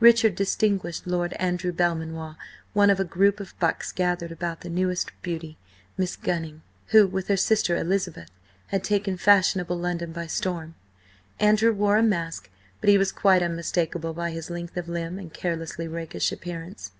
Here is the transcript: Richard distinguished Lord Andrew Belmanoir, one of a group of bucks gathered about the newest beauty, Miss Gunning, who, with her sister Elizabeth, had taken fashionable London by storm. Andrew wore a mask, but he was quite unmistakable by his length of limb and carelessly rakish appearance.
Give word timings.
Richard 0.00 0.34
distinguished 0.34 1.06
Lord 1.06 1.34
Andrew 1.34 1.70
Belmanoir, 1.70 2.34
one 2.72 2.90
of 2.90 2.98
a 2.98 3.04
group 3.04 3.38
of 3.38 3.56
bucks 3.60 3.92
gathered 3.92 4.32
about 4.32 4.62
the 4.62 4.68
newest 4.68 5.12
beauty, 5.22 5.56
Miss 5.96 6.16
Gunning, 6.16 6.62
who, 6.88 7.06
with 7.06 7.28
her 7.28 7.36
sister 7.36 7.76
Elizabeth, 7.76 8.28
had 8.66 8.82
taken 8.82 9.16
fashionable 9.16 9.78
London 9.78 10.10
by 10.10 10.26
storm. 10.26 10.74
Andrew 11.38 11.72
wore 11.72 11.96
a 11.96 12.02
mask, 12.02 12.50
but 12.80 12.90
he 12.90 12.98
was 12.98 13.12
quite 13.12 13.40
unmistakable 13.40 14.12
by 14.14 14.32
his 14.32 14.50
length 14.50 14.76
of 14.76 14.88
limb 14.88 15.16
and 15.16 15.32
carelessly 15.32 15.86
rakish 15.86 16.32
appearance. 16.32 16.90